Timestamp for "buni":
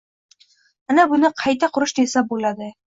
1.13-1.33